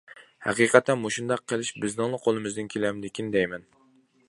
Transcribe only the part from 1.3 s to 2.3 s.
قىلىش بىزنىڭلا